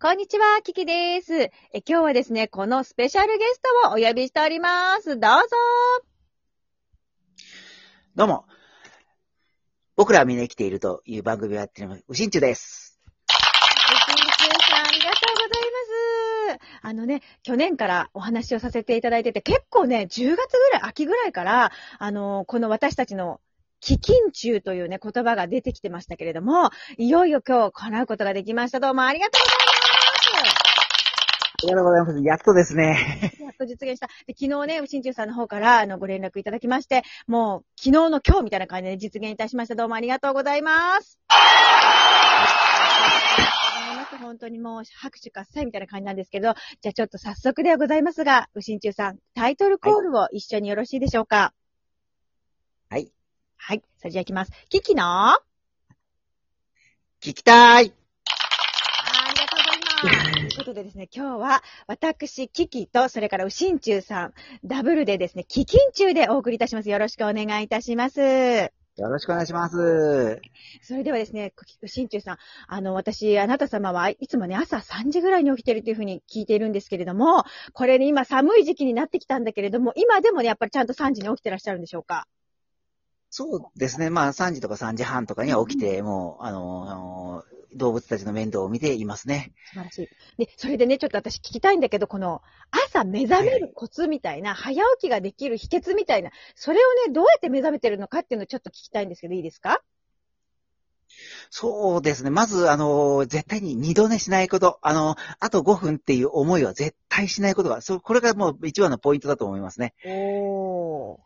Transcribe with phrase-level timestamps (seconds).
[0.00, 1.34] こんにちは、キキです。
[1.34, 5.10] え今日はですね、このスペシャルゲストをお呼びしております。
[5.10, 5.28] どうぞ
[8.16, 8.44] どうも。
[9.96, 13.00] 僕らはみんな生きているという番組をやっている、うしんちゅです。
[13.28, 16.80] うしんちゅうさん、ありがとうございます。
[16.82, 20.36] あのね、去年からお話をさせていただいてて、結構ね、10月ぐ
[20.72, 23.40] らい、秋ぐらいから、あの、この私たちの、
[23.80, 28.80] 基金中というね、言葉が出てきてましたけれども、いよいよ今日叶うことができました。
[28.80, 29.73] どうもありがとうございます。
[31.56, 32.20] ありがとうございます。
[32.22, 33.32] やっとですね。
[33.40, 34.08] やっと実現した。
[34.26, 39.76] で、昨日ね、うしんちゅうさんの方から、あの、ご連絡いただきまして、もう、昨日の今日みたいな感じで実現いたしました。
[39.76, 41.18] どうもありがとうございます。
[41.28, 41.34] あ
[43.92, 44.24] りがとうございます。
[44.24, 51.54] 本当にもう、拍手喝采みたいな感じなんですけど、じゃあちょっと早速ではございますが、うしんちゅうさん、タイトルコールを一緒によろしいでしょうか？
[52.90, 53.12] はい。
[53.56, 53.82] はい。
[53.98, 54.52] それじゃあ行きます。
[54.68, 55.04] キキの？
[55.04, 55.38] あ
[57.20, 57.86] 聞きたい。
[57.86, 57.92] ーあ
[59.32, 60.33] りがとうございます。
[60.64, 66.88] ということでですね、今日は、私、キキと、それからうしんちゅうさん、ダブルでですね、キキン中でお送りいたします。
[66.88, 68.20] よろしくお願いいたします。
[68.22, 70.40] よろしくお願いします。
[70.80, 71.52] それではですね、
[71.84, 82.26] しんちゅうさん、あの、私、あなた様はいつもね、朝3時ぐらいに起きてるというふうに聞いているんですけれども、これね、今寒い時期になってきたんだけれども、今でもね、やっぱりちゃんと3時に起きてらっしゃるんでしょうか？
[83.28, 84.08] そうですね。
[84.08, 87.44] まあ3時とか3時半とかには起きて、もう、あの、あの
[87.74, 89.52] 動物たちの面倒を見ていますね。
[89.66, 90.08] 素晴らしい。
[90.44, 99.82] で、それでね、ちょっと私聞きたいんだけど、この、朝目覚めるコツみたいな、早起きができる秘訣みたいな、それをね、どうやって目覚めてるのかっていうのをちょっと聞きたいんですけど、いいですか？
[101.50, 102.30] そうですね。
[102.30, 104.78] まず、あの、絶対に二度寝しないこと。
[104.82, 109.94] あの、あと5分っていう思いは絶対しないことが、そう、これがもう一番のポイントだと思いますね。
[110.06, 111.18] おー。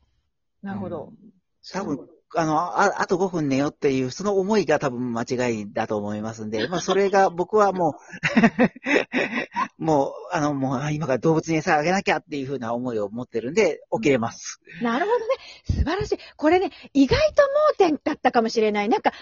[0.62, 1.12] なるほど。
[1.22, 1.32] うん
[1.70, 7.98] 多分、あの、あ、あと5分寝よっていう、その思いが多分間違いだと思いますんで、まあそれが 僕はも
[9.78, 14.60] う、 もう、あの、もうあ今から動物に餌あげなきゃっていうふうな思いを持ってるんで、起きれます。
[14.82, 15.34] なるほどね。
[15.64, 16.18] 素晴らしい。
[16.36, 18.88] これね、意外と盲点だったかもしれない。
[18.88, 19.12] なんか、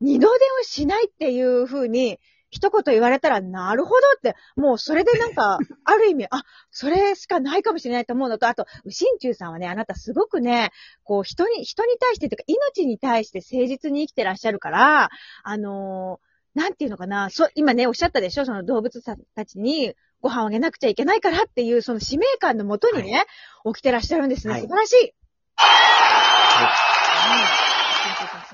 [0.00, 2.18] 二度寝をしないっていう風に、
[2.54, 10.70] 一言言われたら、なるほどって、もうそれでなんか、 ある意味、あ、それしかないかもしれないと思うのと、あと、うしんちゅうさんはね、あなたすごくね、
[11.02, 15.10] こう、人に、人に対してというか、命に対して誠実に生きてらっしゃるから、
[15.42, 23.24] あのーなんていうのかな、そ、今ね、おっしゃったでしょその動物さんたちにご飯をあげなくちゃいけないからっていう、その使命感のもとにね、
[23.64, 24.52] 起きてらっしゃるんですね。
[24.52, 25.14] はい素晴らしい。
[25.56, 27.64] はいうん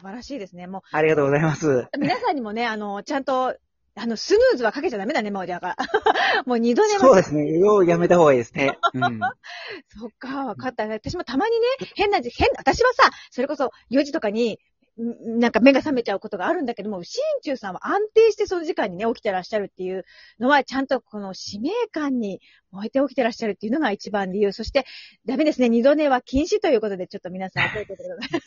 [0.01, 0.67] 素晴らしいですね。
[0.67, 1.69] もありがとうございます。
[1.69, 3.55] う、皆さんにもね、あの、ちゃんと、
[4.03, 5.77] あの、スヌーズはかけちゃダメだね、もう、だから。
[6.47, 7.01] もう二度寝は。
[7.01, 7.59] そうですね。
[7.59, 8.79] ようやめた方がいいですね。
[8.95, 9.21] うん。
[10.01, 10.87] そっか、わかった。
[10.87, 11.67] 私もたまにね、
[11.97, 14.59] 変なじ、変、私はさ、それこそ4時とかに、
[14.99, 20.07] んなんか目が覚めちゃうことがあるんだけども、新中さんは安定してその時間にね、起きてらっしゃるっていう
[20.39, 22.41] のは、ちゃんとこの使命感に
[22.71, 24.53] 燃えて起きてらっしゃるっていうのが一番理由。
[24.53, 24.87] そして、
[25.27, 28.41] ダメですね、二度寝は禁止ということで、ちょっと皆さん覚えておいてください。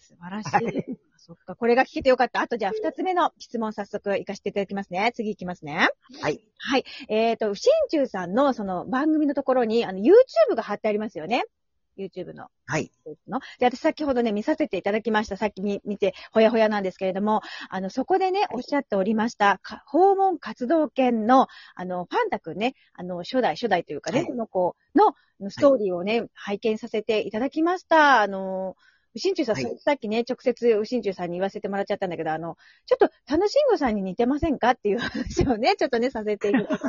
[0.00, 0.98] 素晴らしい。
[1.26, 2.42] そっか、これが聞けてよかった。
[2.42, 5.10] あとじゃあ二つ目の質問早速行かせていただきますね。
[5.14, 5.88] 次行きますね。
[6.20, 6.38] はい。
[6.58, 6.84] はい。
[7.08, 11.44] えっ、と、新中さんのその番組のところに、あの、YouTube が貼ってありますよね。
[11.96, 12.48] YouTube の。
[12.66, 12.90] はい。
[13.26, 13.40] の。
[13.58, 15.38] で、私先ほどね、見させていただきました。
[15.38, 25.14] さっき見見て、ほやほやなんですけれども、あの、そこでね、おっしゃっておりました、か訪問活動犬の、あの、パンダくんね、あの、初代、初代というかね、はいこの子の
[25.50, 28.20] ストーリーをね、拝見させていただきました。
[28.20, 28.76] あの、
[29.14, 36.88] うしんちゅうさん、はいさっきね、直接うしんちゅうさんに言わせてもらっちゃったんだけど、あの、ちょっと、楽しんごさんに似てませんかっていう話をね、 ちょっとね、させていただいた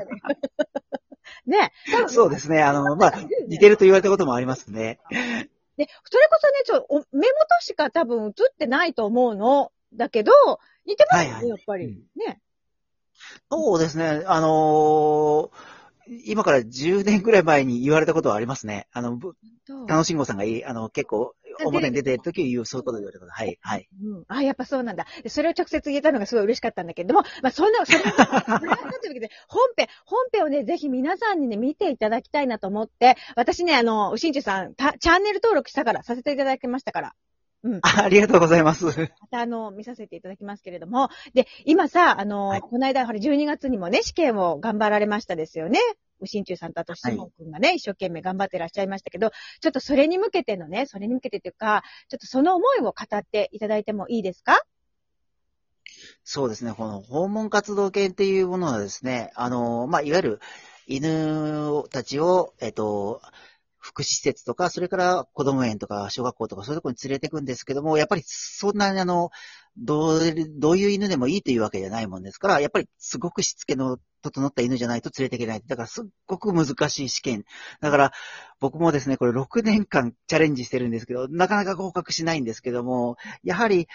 [1.46, 1.72] ね。
[2.08, 2.64] そうですね。
[2.64, 3.14] あの、まあ、
[3.48, 5.00] 似てると言われたこともありますね。
[5.78, 7.28] で、それこそね、ちょ、お目元
[7.60, 9.72] しか多分映ってないと思うの。
[9.94, 10.32] だけど、
[10.86, 11.86] 似てますよね、はいはいやっぱり。
[11.86, 12.42] うんね。
[13.50, 14.24] そうですね。
[14.26, 15.76] あのー
[16.08, 18.88] 今から10年くらい前に言われたことはありますね。
[18.94, 19.36] あの、ぶ
[19.88, 21.34] 楽しんごさんがいい、あの、結構、
[21.64, 23.32] 表に出てる時言う、そういうこと言われたこと。
[23.32, 23.88] はい、はい。
[24.02, 24.24] うん。
[24.28, 25.06] あ、やっぱそうなんだ。
[25.24, 37.16] でそれを直接言えたのがすごい嬉しかったんだけれども、まあ、そんな、それ、それはなんていうわけで、 本編、本編をね、ぜひ皆さんにね、見ていただきたいなと思って、私ね、あの、うしんちゅうさん、たチャンネル登録したから、させていただきましたから。
[37.64, 37.80] うん。
[37.82, 38.86] あありがとうございます。
[38.86, 38.94] ま
[39.32, 41.10] たあの、見させていただきますけれども。
[41.34, 45.80] で、今さ、あの、はいこの間、ほら、12月にもね、試験を頑張られましたですよね。
[46.20, 49.32] うしんちゅうさんとあと、しもんくんがね、一生懸命頑張ってらっしゃいましたけど、
[49.62, 54.62] ちょっとそれに向けてのね、それに向けてというか、ちょっとその思いを語っていただいてもいいですか？
[56.24, 56.74] そうですね。
[56.74, 60.40] この訪問活動犬っていうものはですね、あの、まあ、いわゆる
[60.88, 63.22] 犬たちを、えっと、
[63.86, 69.30] 福祉施設とか、それから子供園とか小学校とかそういうところに連れてくんですけども、やっぱりそんなにあの、
[69.78, 70.20] どう、
[70.58, 75.62] どういう犬でもいいというわけじゃないもんですから、やっぱりすごくしつけの整った犬じゃないと連れていけない。
[75.68, 77.44] だからすっごく難しい試験。
[77.80, 78.12] だから
[78.60, 83.88] 僕もですね、これ6年間チャレンジしてるんですけど、なかなか合格しないんですけども、やはり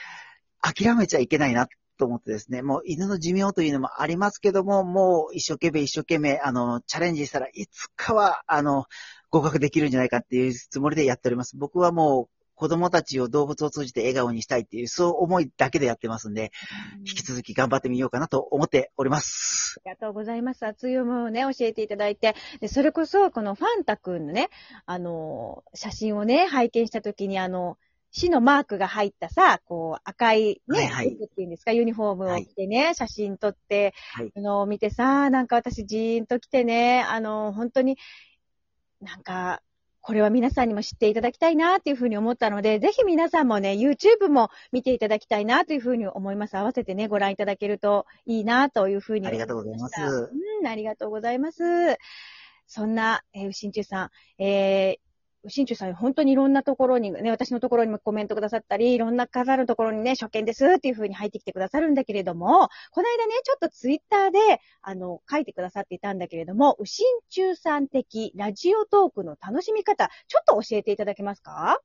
[0.61, 1.67] 諦めちゃいけないな
[2.00, 8.87] と思ってですね、もう犬の寿命というのもありますけども、もう一生懸命一生懸命、あの、チャレンジしたらいつかは、あの、
[9.29, 11.58] 合格できるんじゃないかっていうつもりでやっております。
[11.58, 16.52] 僕はもう子供たちを動物を通じて笑顔にしたいっていう、そう思いだけでやってますんで、
[17.00, 19.81] 引き続き頑張ってみようかなと思っております。
[19.85, 20.64] ありがとうございます。
[20.67, 22.35] 熱い思いをね、教えていただいて。
[22.61, 24.49] で、それこそ、このファンタ君のね、
[24.87, 27.76] あの、写真をね、拝見したときに、あの、
[28.12, 37.99] 市のマークが入ったさ、こう、赤いね、はいはい、っていうんですか、ユニフォームを着てね、はい、写真撮って、はい、あの、見てさ、なんか私じーんと来てね、あの、本当に、
[39.01, 39.62] なんか、
[40.03, 46.57] これは皆さんにも知っていただきたいなっていうふうに思ったので、ぜひ皆さんもね、YouTube も見ていただきたいなというふうに思います。
[46.57, 50.01] 合わせてね、ご覧いただけるといいなというふうにありがとうございます。
[50.01, 51.62] うん、ありがとうございます。
[52.67, 54.05] そんな、えー、うしんちゅうさ
[54.39, 54.99] ん、えー、
[55.49, 71.81] 新中さん、本当にいろんなところに、ね、私のところにもコメントくださったり、いろんな方のところにね、初見ですっていう風に入ってきてくださるんだけれども、この間ね、ちょっとツイッターで、あの、書いてくださっていたんだけれども、新中さん的ラジオトークの楽しみ方、ちょっと教えていただけますか？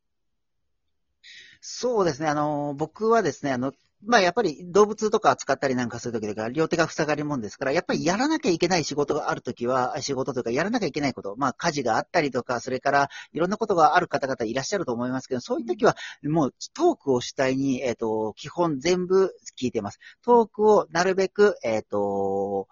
[1.62, 2.28] そうですね。
[2.28, 3.74] あの、僕はですね、あの、
[4.06, 20.00] まあやっぱり動物とか扱ったりなんかするときとか、両手が塞がるもんですから、やっぱりやらなきゃいけない仕事があるときは、仕事というかやらなきゃいけないこと、まあ家事があったりとか、それからいろんなことがある方々いらっしゃると思いますけど、そういうときはもうトークを主体に、えっ、ー、と、基本全部聞いてます。
[20.24, 22.68] トークをなるべく、えっ、ー、と、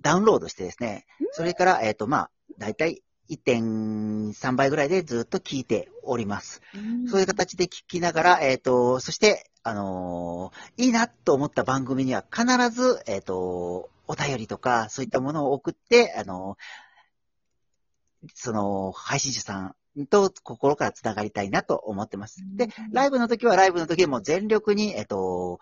[0.00, 6.60] ダウンロードしてですね、それから、えっ、ー、と、まあ、だいたい1.3倍ぐらいでずっと聞いております。
[7.08, 16.58] そういう形で聞きながら、えっ、ー、と、そして、あのー、いいなと思った番組には必ず、えっ、ー、と、お便りとか、そういったものを送って、あの
[18.34, 22.42] その、配信者さんと心から繋がりたいなと思ってます。
[22.56, 25.60] で、ライブの時はライブの時でも全力に、えっ、と、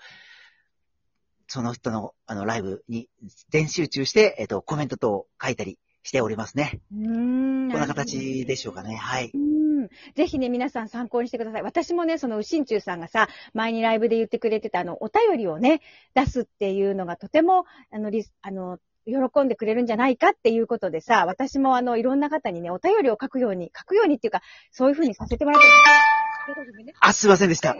[1.46, 3.08] その人の、あの、ライブに
[3.50, 6.81] 全集中して、えっ、と、コメント等を書いたりしておりますね。
[6.93, 7.70] うん。
[7.70, 8.96] こんな形でしょうかね。
[8.96, 9.32] はい。
[10.06, 10.12] うん。
[10.14, 11.62] ぜひね、皆さん参考にしてください。
[11.62, 15.80] 私もね、その、うしんちゅうさんがさ、前にライブで言ってくれてた、あの、お便りをね、
[16.14, 25.66] 出すっていうのがとても、あの、リス、あの、喜んでくれるんじゃないかっていうことでさ、私もあの、いろんな方にね、お便りを書くように、書くようにっていうか、そういうふうにさせてもらって
[27.00, 27.76] あ、すいませんでした。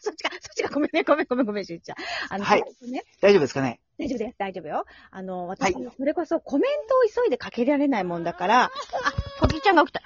[0.00, 1.96] そっちか、そっちか、ごめんね、ごめん、ごめん、ごめん、しゅうちゃん。
[2.30, 2.62] あの、はい。
[2.90, 4.84] ね、大丈夫ですかね大丈夫です、大丈夫よ。
[5.10, 8.70] あの、私、それこそコメントを急いでかけられないもんだから、あ、
[9.40, 10.02] ポギちゃんが起きた。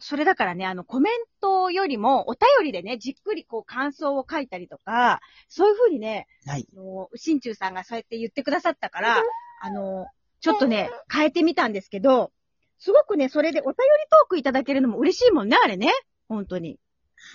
[0.00, 6.68] それだからね、あの、コメントよりも、お便りでね、じっくりこう、感想を書いたりとか、そういうふうにね、はい。
[6.72, 9.22] あの、新中さんがそうやって言ってくださったから、
[9.60, 10.06] あの、
[10.40, 12.30] ちょっとね、変えてみたんですけど、
[12.78, 13.74] すごくね、それでお便り
[14.08, 15.92] トークいただけるのも嬉しいもんね、あれね。
[16.28, 16.78] 本当に。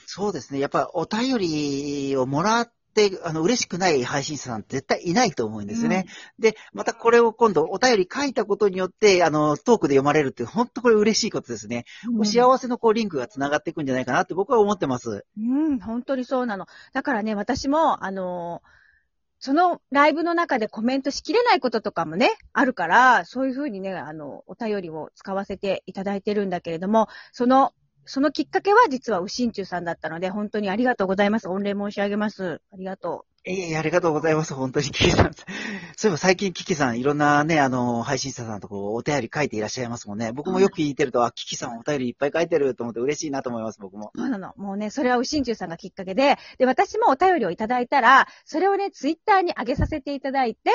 [0.06, 0.60] そうですね。
[0.60, 2.74] やっぱお便りをもらって、
[3.23, 6.05] あの、嬉しくない配信者さん絶対いないと思うんですよね。
[6.39, 11.85] うん、で、またこれを今度お便り書いたことによって、あの、トークで読まれるって、本当これ嬉しいことですね。
[12.07, 15.25] うん、お幸せのこう、リンクが繋がっていくんじゃないかなって僕は思ってます。
[15.37, 16.67] うん、本当にそうなの。
[16.93, 18.61] だからね、私も、あの
[19.45, 27.73] そのライブの中でコメントしきれないこととかもね、あるから、そういうふうにね、あの、お便りを使わせていただいてるんだけれども、その
[28.05, 31.48] そのきっかけは実はウシンチュさんだったので、本当にありがとうございます。
[31.48, 32.62] 御礼申し上げます。
[32.72, 33.33] ありがとう。
[33.45, 34.53] ええありがとうございます。
[34.53, 35.33] 本当に、キキさん。
[35.98, 40.31] そういえば最近、キキさん、いろんなね、あの、配信者さんとこう、お便り書いていらっしゃいますもんね。
[40.31, 44.12] 僕もよく聞いてると、あ、キキさんお便りいっぱい書いてると思って嬉しいなと思います、僕も。
[44.15, 44.53] そうなの。
[44.55, 50.72] もうね、それはウシンチュさんがきっかけで、で、私もお便りをいただいたら、それをね、ツイッターに上げさせていただいて、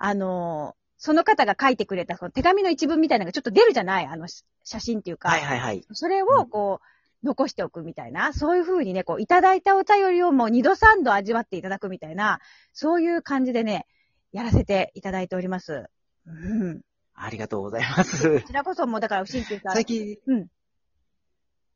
[0.00, 4.06] あの、その方が書いてくれた、その手紙の一文みたいなのがちょっと出るじゃない？
[4.06, 4.28] あの、
[4.62, 5.30] 写真っていうか。
[5.30, 5.84] はいはいはい。
[5.92, 12.40] それを、こう、うん残しておくみたいな、そういう風にね、こう、いただいたお便りをもう二度三度味わっていただくみたいな、
[12.72, 13.84] そういう感じでね、
[14.32, 15.84] やらせていただいております。
[16.26, 16.80] うん。
[17.14, 18.40] ありがとうございます。
[18.40, 19.74] こちらこそもう、だから、不審者さん。
[19.74, 20.46] 最近、うん。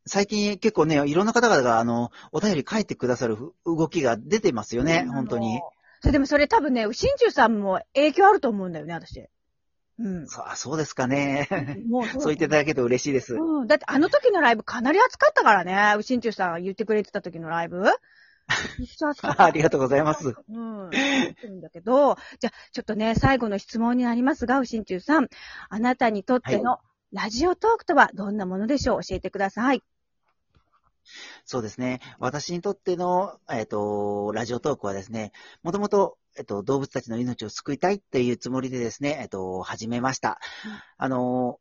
[0.06, 5.60] 最近結構ね、いろんな方々が、あの、お便り書いてくださる動きが出てますよね、本当に。
[6.04, 9.26] それでもそれ多分ね、新中さんも影響あると思うんだよね、私。
[9.99, 10.28] うん。
[10.28, 11.49] そそうですかね。
[11.88, 13.37] もうそう言っていただけると嬉しいです。
[13.37, 13.66] うん。
[13.66, 15.94] だってあの時のライブかなり熱かったからね。
[15.99, 17.80] うしんちゅうさんが言ってくれてた時のライブ。
[17.80, 17.90] めっ
[18.87, 19.44] ちゃ熱かった。
[19.49, 20.34] ありがとうございます。
[20.46, 20.88] うん。
[20.88, 21.61] ん。
[21.62, 24.84] だけど、じゃあ、ちょっとね、最後の質問になりますが、うしん。
[24.84, 25.28] ちゅうさん。
[25.70, 26.80] あなたにとっての
[27.12, 28.37] ラジオトークとはどん。
[28.37, 29.82] なものでしょう教えてください。
[31.44, 32.00] そうですね。
[32.18, 35.32] 私にとっての、えっ、と、ラジオトークはですね、
[35.62, 40.40] もともと、えっ、と、動物たちの命を救いたいっていうつもりでですね、えっ、と、始めました。
[40.64, 41.61] うんあの、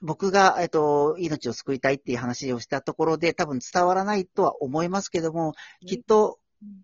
[0.00, 5.54] 僕が、えっ、と、命を救いたいっていう話をしたところで多分伝わらないとは思いますけども、
[5.86, 6.82] きっとうん、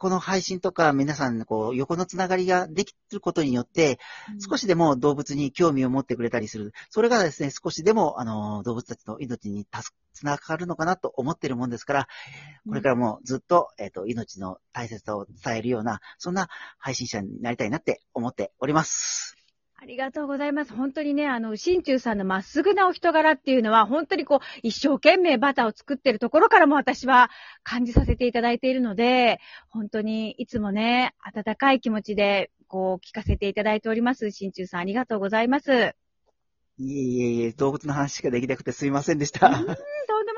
[0.00, 3.98] この配信とか皆さんのこう横のつながりができることによって、
[4.38, 6.72] 少しでも動物に興味を持ってくれたりする。
[6.88, 9.66] それがですね、少しでも、あの、動物たちの命に
[10.14, 12.08] つながるのかなと思っているもんですから、
[12.66, 19.39] これからもずっと、えっ、と、命の大切さを伝えるような、そんな配信者になりたいなって思っております。
[19.82, 20.74] ありがとうございます。
[20.74, 27.30] 本当にね、あの、新中さんのまっすぐなお人柄っていうのは、本当にこう、一生懸命バターを作ってるところからも私は
[27.62, 34.30] 感じさせていただいているので、本当にいつもね、温かい気持ちで、こう、聞かせていただいております。
[34.32, 35.72] 新中さん、ありがとうございます。
[35.72, 35.94] いえ
[36.76, 39.48] いえいえ、動物の話しかできなくてすいませんでした。
[39.48, 39.76] うんとんでも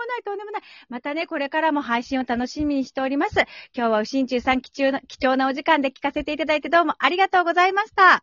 [0.05, 0.63] ない、とんでもない。
[0.89, 3.41] またね、これからも配信を楽しみにしております。
[3.75, 8.23] 今日は、新中さん貴重な、貴重なお時間で聞かせていただいてどうもありがとうございました。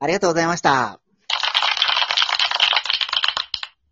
[0.00, 1.09] ありがとうございました。